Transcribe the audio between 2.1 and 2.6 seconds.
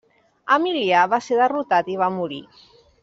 morir.